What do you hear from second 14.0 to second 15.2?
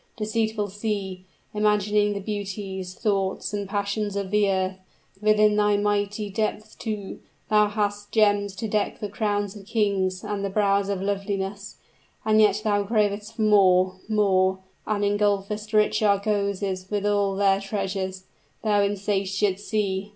more and